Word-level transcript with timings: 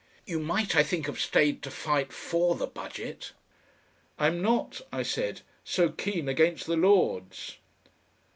"You 0.25 0.39
might, 0.39 0.75
I 0.75 0.81
think, 0.81 1.05
have 1.05 1.19
stayed 1.21 1.61
to 1.61 1.69
fight 1.69 2.11
for 2.11 2.55
the 2.55 2.65
Budget." 2.65 3.33
"I'm 4.17 4.41
not," 4.41 4.81
I 4.91 5.03
said, 5.03 5.41
"so 5.63 5.89
keen 5.89 6.27
against 6.27 6.65
the 6.65 6.75
Lords." 6.75 7.57